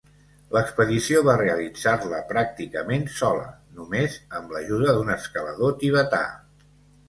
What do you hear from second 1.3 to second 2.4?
realitzar-la